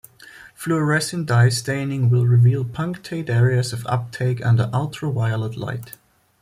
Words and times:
Fluorescein 0.59 1.27
dye 1.27 1.49
staining 1.49 2.09
will 2.09 2.25
reveal 2.25 2.65
punctate 2.65 3.29
areas 3.29 3.71
of 3.71 3.85
uptake 3.85 4.43
under 4.43 4.67
ultraviolet 4.73 5.55
light. 5.55 5.95